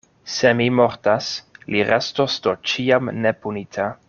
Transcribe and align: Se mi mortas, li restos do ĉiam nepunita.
Se 0.35 0.53
mi 0.61 0.65
mortas, 0.77 1.29
li 1.75 1.85
restos 1.91 2.41
do 2.47 2.57
ĉiam 2.73 3.17
nepunita. 3.27 3.93